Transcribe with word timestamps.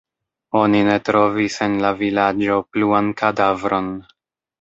Oni 0.59 0.79
ne 0.85 0.95
trovis 1.09 1.57
en 1.65 1.75
la 1.85 1.91
vilaĝo 1.99 2.57
pluan 2.71 3.13
kadavron. 3.21 3.93